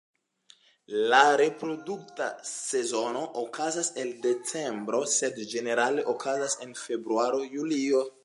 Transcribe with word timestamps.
La 1.09 1.17
reprodukta 1.41 2.29
sezono 2.51 3.21
okazas 3.41 3.91
el 4.05 4.09
decembro, 4.25 5.01
sed 5.19 5.39
ĝenerale 5.53 6.07
okazas 6.15 6.57
en 6.67 6.73
februaro-julio. 6.85 8.05